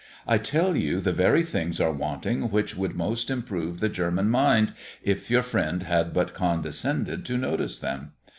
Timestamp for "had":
5.83-6.11